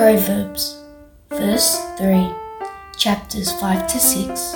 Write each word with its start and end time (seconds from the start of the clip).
Proverbs, 0.00 0.82
verse 1.28 1.76
3, 1.98 2.32
chapters 2.96 3.52
5 3.60 3.86
to 3.86 3.98
6. 4.00 4.52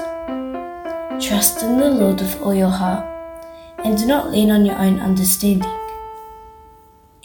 Trust 1.29 1.63
in 1.63 1.77
the 1.77 1.91
Lord 1.91 2.19
with 2.19 2.41
all 2.41 2.55
your 2.55 2.71
heart, 2.71 3.05
and 3.85 3.99
do 3.99 4.07
not 4.07 4.31
lean 4.31 4.51
on 4.51 4.65
your 4.65 4.79
own 4.79 4.99
understanding. 5.01 5.71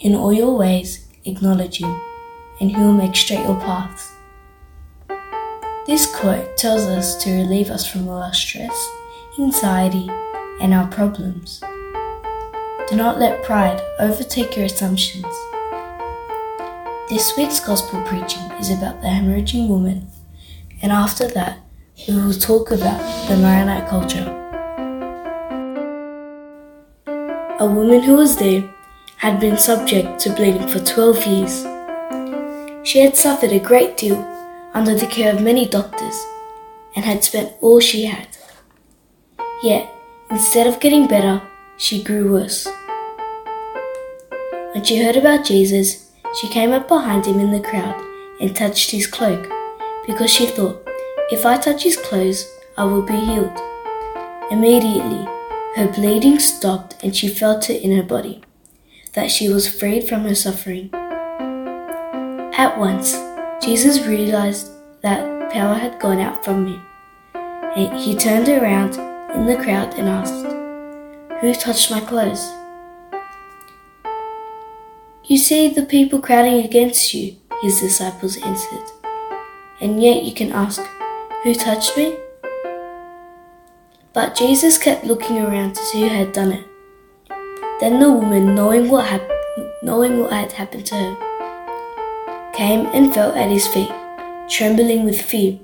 In 0.00 0.14
all 0.14 0.34
your 0.34 0.54
ways, 0.54 1.08
acknowledge 1.24 1.78
Him, 1.78 1.98
and 2.60 2.70
He 2.70 2.76
will 2.76 2.92
make 2.92 3.16
straight 3.16 3.40
your 3.40 3.58
paths. 3.58 4.12
This 5.86 6.04
quote 6.14 6.58
tells 6.58 6.82
us 6.82 7.16
to 7.24 7.30
relieve 7.30 7.70
us 7.70 7.86
from 7.86 8.06
all 8.06 8.22
our 8.22 8.34
stress, 8.34 8.86
anxiety, 9.38 10.10
and 10.60 10.74
our 10.74 10.88
problems. 10.88 11.62
Do 12.86 12.96
not 12.96 13.18
let 13.18 13.42
pride 13.44 13.80
overtake 13.98 14.56
your 14.56 14.66
assumptions. 14.66 15.24
This 17.10 17.36
week's 17.36 17.58
gospel 17.58 18.00
preaching 18.02 18.40
is 18.60 18.70
about 18.70 19.00
the 19.00 19.08
hemorrhaging 19.08 19.66
woman, 19.66 20.06
and 20.80 20.92
after 20.92 21.26
that, 21.26 21.58
we 22.06 22.14
will 22.14 22.32
talk 22.32 22.70
about 22.70 23.00
the 23.26 23.36
Maronite 23.36 23.88
culture. 23.88 24.28
A 27.58 27.66
woman 27.66 28.04
who 28.04 28.14
was 28.14 28.36
there 28.36 28.62
had 29.16 29.40
been 29.40 29.58
subject 29.58 30.20
to 30.20 30.30
bleeding 30.30 30.68
for 30.68 30.78
12 30.78 31.26
years. 31.26 31.64
She 32.86 33.00
had 33.00 33.16
suffered 33.16 33.50
a 33.50 33.58
great 33.58 33.96
deal 33.96 34.24
under 34.72 34.94
the 34.94 35.08
care 35.08 35.34
of 35.34 35.42
many 35.42 35.66
doctors 35.66 36.24
and 36.94 37.04
had 37.04 37.24
spent 37.24 37.54
all 37.60 37.80
she 37.80 38.04
had. 38.04 38.28
Yet, 39.64 39.92
instead 40.30 40.68
of 40.68 40.78
getting 40.78 41.08
better, 41.08 41.42
she 41.76 42.04
grew 42.04 42.30
worse. 42.30 42.68
When 44.74 44.84
she 44.84 45.02
heard 45.02 45.16
about 45.16 45.44
Jesus, 45.44 46.09
she 46.38 46.48
came 46.48 46.72
up 46.72 46.88
behind 46.88 47.26
him 47.26 47.40
in 47.40 47.50
the 47.50 47.60
crowd 47.60 48.00
and 48.40 48.54
touched 48.54 48.90
his 48.90 49.06
cloak, 49.06 49.50
because 50.06 50.30
she 50.30 50.46
thought, 50.46 50.86
if 51.30 51.44
I 51.44 51.56
touch 51.56 51.82
his 51.82 51.96
clothes, 51.96 52.46
I 52.76 52.84
will 52.84 53.02
be 53.02 53.18
healed. 53.18 53.58
Immediately, 54.50 55.26
her 55.76 55.92
bleeding 55.94 56.38
stopped 56.38 56.96
and 57.02 57.14
she 57.14 57.28
felt 57.28 57.70
it 57.70 57.82
in 57.82 57.96
her 57.96 58.02
body, 58.02 58.42
that 59.12 59.30
she 59.30 59.48
was 59.48 59.68
freed 59.68 60.08
from 60.08 60.22
her 60.22 60.34
suffering. 60.34 60.90
At 62.54 62.78
once, 62.78 63.16
Jesus 63.62 64.06
realized 64.06 64.70
that 65.02 65.50
power 65.52 65.74
had 65.74 66.00
gone 66.00 66.18
out 66.18 66.44
from 66.44 66.66
him. 66.66 66.82
He 67.96 68.16
turned 68.16 68.48
around 68.48 68.94
in 69.34 69.46
the 69.46 69.56
crowd 69.56 69.94
and 69.94 70.08
asked, 70.08 70.44
Who 71.40 71.54
touched 71.54 71.90
my 71.90 72.00
clothes? 72.00 72.59
You 75.30 75.38
see 75.38 75.68
the 75.68 75.84
people 75.84 76.20
crowding 76.20 76.64
against 76.64 77.14
you, 77.14 77.36
his 77.62 77.78
disciples 77.78 78.36
answered. 78.38 78.82
And 79.80 80.02
yet 80.02 80.24
you 80.24 80.34
can 80.34 80.50
ask, 80.50 80.82
Who 81.44 81.54
touched 81.54 81.96
me? 81.96 82.16
But 84.12 84.34
Jesus 84.34 84.76
kept 84.76 85.04
looking 85.04 85.38
around 85.38 85.76
to 85.76 85.84
see 85.84 86.00
who 86.00 86.08
had 86.08 86.32
done 86.32 86.50
it. 86.50 86.66
Then 87.78 88.00
the 88.00 88.10
woman, 88.10 88.56
knowing 88.56 88.90
what, 88.90 89.06
hap- 89.06 89.30
knowing 89.84 90.18
what 90.18 90.32
had 90.32 90.50
happened 90.50 90.86
to 90.86 90.96
her, 90.96 92.52
came 92.52 92.86
and 92.86 93.14
fell 93.14 93.32
at 93.36 93.50
his 93.50 93.68
feet, 93.68 93.92
trembling 94.48 95.04
with 95.04 95.22
fear, 95.22 95.60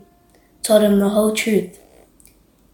told 0.62 0.84
him 0.84 1.00
the 1.00 1.08
whole 1.08 1.34
truth. 1.34 1.76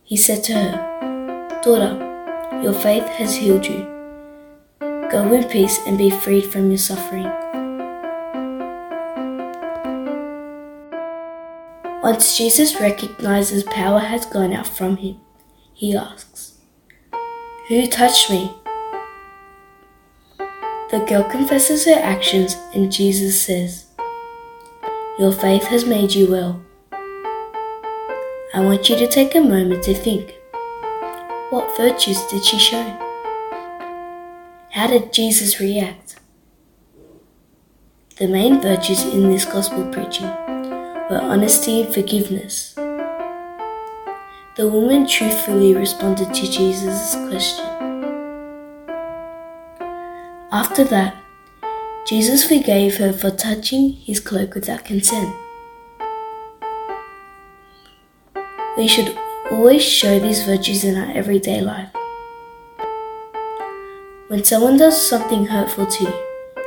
He 0.04 0.18
said 0.18 0.44
to 0.44 0.52
her, 0.52 1.58
Daughter, 1.62 2.60
your 2.62 2.74
faith 2.74 3.06
has 3.16 3.36
healed 3.36 3.64
you. 3.64 3.91
Go 5.12 5.30
in 5.30 5.44
peace 5.44 5.78
and 5.86 5.98
be 5.98 6.08
freed 6.08 6.46
from 6.46 6.70
your 6.70 6.78
suffering. 6.78 7.30
Once 12.02 12.34
Jesus 12.38 12.80
recognizes 12.80 13.62
power 13.64 13.98
has 13.98 14.24
gone 14.24 14.54
out 14.54 14.66
from 14.66 14.96
him, 14.96 15.20
he 15.74 15.94
asks, 15.94 16.54
Who 17.68 17.86
touched 17.88 18.30
me? 18.30 18.56
The 20.90 21.04
girl 21.06 21.24
confesses 21.24 21.84
her 21.84 22.00
actions 22.02 22.56
and 22.74 22.90
Jesus 22.90 23.42
says, 23.42 23.88
Your 25.18 25.30
faith 25.30 25.64
has 25.64 25.84
made 25.84 26.14
you 26.14 26.30
well. 26.30 26.62
I 28.54 28.60
want 28.60 28.88
you 28.88 28.96
to 28.96 29.06
take 29.06 29.34
a 29.34 29.42
moment 29.42 29.82
to 29.82 29.94
think. 29.94 30.36
What 31.50 31.76
virtues 31.76 32.22
did 32.30 32.46
she 32.46 32.58
show? 32.58 33.01
How 34.72 34.86
did 34.86 35.12
Jesus 35.12 35.60
react? 35.60 36.16
The 38.16 38.26
main 38.26 38.58
virtues 38.58 39.04
in 39.04 39.28
this 39.28 39.44
gospel 39.44 39.84
preaching 39.92 40.24
were 40.24 41.20
honesty 41.20 41.82
and 41.82 41.92
forgiveness. 41.92 42.72
The 44.56 44.70
woman 44.70 45.06
truthfully 45.06 45.74
responded 45.74 46.32
to 46.32 46.50
Jesus' 46.50 47.14
question. 47.28 47.66
After 50.50 50.84
that, 50.84 51.16
Jesus 52.06 52.48
forgave 52.48 52.96
her 52.96 53.12
for 53.12 53.30
touching 53.30 53.92
his 53.92 54.20
cloak 54.20 54.54
without 54.54 54.86
consent. 54.86 55.36
We 58.78 58.88
should 58.88 59.14
always 59.50 59.82
show 59.82 60.18
these 60.18 60.44
virtues 60.44 60.82
in 60.82 60.96
our 60.96 61.14
everyday 61.14 61.60
life. 61.60 61.90
When 64.32 64.44
someone 64.44 64.78
does 64.78 64.96
something 64.96 65.44
hurtful 65.44 65.84
to 65.84 66.04
you 66.04 66.12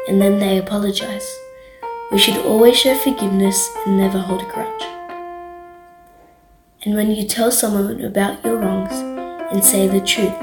and 0.07 0.21
then 0.21 0.37
they 0.37 0.59
apologize, 0.59 1.27
we 2.11 2.19
should 2.19 2.37
always 2.45 2.77
show 2.77 2.93
forgiveness 2.93 3.71
and 3.83 3.97
never 3.97 4.19
hold 4.19 4.43
a 4.43 4.45
grudge. 4.45 4.83
And 6.83 6.93
when 6.93 7.09
you 7.09 7.25
tell 7.25 7.49
someone 7.49 8.01
about 8.01 8.45
your 8.45 8.57
wrongs 8.57 8.91
and 9.51 9.65
say 9.65 9.87
the 9.87 9.99
truth, 9.99 10.39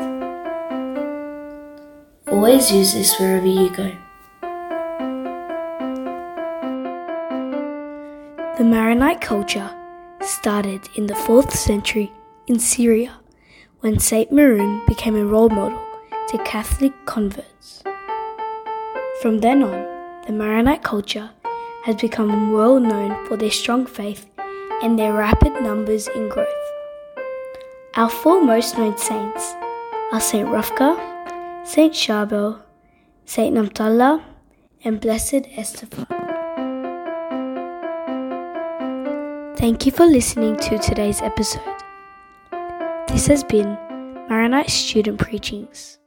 always 2.27 2.73
use 2.73 2.93
this 2.93 3.17
wherever 3.21 3.47
you 3.47 3.71
go. 3.71 3.93
The 8.59 8.65
Maronite 8.65 9.21
culture 9.21 9.71
started 10.23 10.89
in 10.97 11.07
the 11.07 11.15
4th 11.15 11.53
century 11.53 12.11
in 12.49 12.59
Syria 12.59 13.21
when 13.79 14.01
Saint 14.01 14.33
Maron 14.33 14.85
became 14.89 15.15
a 15.15 15.25
role 15.25 15.51
model 15.51 15.92
to 16.29 16.39
Catholic 16.45 16.93
converts. 17.07 17.83
From 19.21 19.39
then 19.39 19.63
on, 19.63 20.23
the 20.27 20.33
Maronite 20.33 20.83
culture 20.83 21.31
has 21.85 21.97
become 21.97 22.53
well 22.53 22.79
known 22.81 23.27
for 23.27 23.37
their 23.37 23.51
strong 23.51 23.87
faith 23.87 24.27
and 24.83 24.99
their 24.99 25.13
rapid 25.13 25.53
numbers 25.63 26.09
in 26.09 26.29
growth. 26.29 26.49
Our 27.95 28.09
four 28.09 28.43
most 28.43 28.79
known 28.79 28.97
saints 28.97 29.55
are 30.13 30.21
Saint 30.21 30.49
Rafqa, 30.49 30.97
Saint 31.67 31.93
Charbel, 31.93 32.61
Saint 33.27 33.55
Nimatullah, 33.55 34.23
and 34.85 35.01
Blessed 35.01 35.45
Estefan. 35.57 36.07
Thank 39.57 39.87
you 39.87 39.93
for 39.93 40.07
listening 40.07 40.57
to 40.57 40.79
today's 40.79 41.23
episode. 41.23 41.63
This 43.09 43.27
has 43.29 43.45
been 43.45 43.79
Maronite 44.29 44.71
Student 44.71 45.21
Preachings. 45.21 45.99